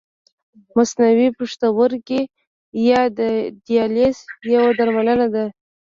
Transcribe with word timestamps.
مصنوعي 0.75 1.27
پښتورګی 1.37 2.21
یا 2.89 3.01
دیالیز 3.63 4.17
یوه 4.53 4.71
درملنه 4.77 5.25
ده. 5.33 5.45